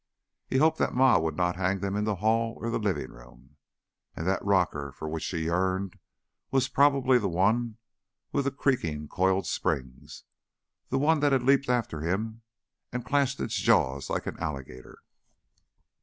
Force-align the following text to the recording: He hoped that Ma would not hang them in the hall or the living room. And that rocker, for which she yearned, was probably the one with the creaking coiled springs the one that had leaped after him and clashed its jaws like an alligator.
He 0.47 0.57
hoped 0.57 0.79
that 0.79 0.95
Ma 0.95 1.19
would 1.19 1.37
not 1.37 1.57
hang 1.57 1.77
them 1.79 1.95
in 1.95 2.05
the 2.05 2.15
hall 2.15 2.57
or 2.59 2.71
the 2.71 2.79
living 2.79 3.11
room. 3.11 3.57
And 4.15 4.25
that 4.25 4.43
rocker, 4.43 4.91
for 4.91 5.07
which 5.07 5.21
she 5.21 5.43
yearned, 5.45 5.99
was 6.49 6.67
probably 6.67 7.19
the 7.19 7.29
one 7.29 7.77
with 8.31 8.45
the 8.45 8.51
creaking 8.51 9.07
coiled 9.09 9.45
springs 9.45 10.23
the 10.89 10.97
one 10.97 11.19
that 11.19 11.33
had 11.33 11.43
leaped 11.43 11.69
after 11.69 12.01
him 12.01 12.41
and 12.91 13.05
clashed 13.05 13.39
its 13.39 13.53
jaws 13.57 14.09
like 14.09 14.25
an 14.25 14.39
alligator. 14.39 15.03